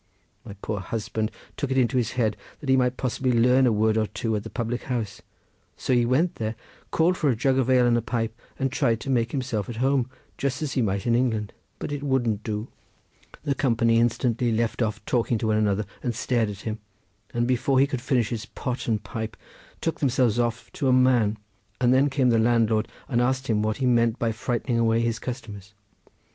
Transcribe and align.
My 0.43 0.53
poor 0.63 0.79
husband 0.79 1.29
took 1.57 1.69
it 1.69 1.77
into 1.77 1.95
his 1.95 2.13
head 2.13 2.35
that 2.59 2.69
he 2.69 2.75
might 2.75 2.97
possibly 2.97 3.33
learn 3.33 3.67
a 3.67 3.71
word 3.71 3.97
or 3.99 4.07
two 4.07 4.35
at 4.35 4.41
the 4.41 4.49
public 4.49 4.85
house, 4.85 5.21
so 5.77 5.93
he 5.93 6.07
went 6.07 6.37
there, 6.37 6.55
called 6.89 7.15
for 7.17 7.29
a 7.29 7.35
jug 7.35 7.59
of 7.59 7.69
ale 7.69 7.85
and 7.85 7.95
a 7.95 8.01
pipe, 8.01 8.35
and 8.57 8.71
tried 8.71 8.99
to 9.01 9.11
make 9.11 9.31
himself 9.31 9.69
at 9.69 9.75
home 9.75 10.09
just 10.39 10.63
as 10.63 10.73
he 10.73 10.81
might 10.81 11.05
in 11.05 11.13
England, 11.13 11.53
but 11.77 11.91
it 11.91 12.01
wouldn't 12.01 12.41
do. 12.41 12.67
The 13.43 13.53
company 13.53 13.99
instantly 13.99 14.51
left 14.51 14.81
off 14.81 15.05
talking 15.05 15.37
to 15.37 15.45
one 15.45 15.57
another, 15.57 15.85
and 16.01 16.15
stared 16.15 16.49
at 16.49 16.61
him, 16.61 16.79
and 17.31 17.45
before 17.45 17.79
he 17.79 17.85
could 17.85 18.01
finish 18.01 18.29
his 18.29 18.47
pot 18.47 18.87
and 18.87 19.03
pipe 19.03 19.37
took 19.81 19.99
themselves 19.99 20.39
off 20.39 20.71
to 20.71 20.87
a 20.87 20.91
man, 20.91 21.37
and 21.79 21.93
then 21.93 22.09
came 22.09 22.31
the 22.31 22.39
landlord, 22.39 22.87
and 23.07 23.21
asked 23.21 23.45
him 23.45 23.61
what 23.61 23.77
he 23.77 23.85
meant 23.85 24.17
by 24.17 24.31
frightening 24.31 24.79
away 24.79 25.01
his 25.01 25.19
customers. 25.19 25.75